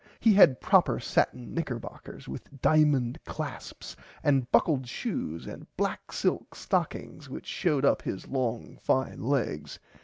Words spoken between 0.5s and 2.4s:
proper satin knickerbockers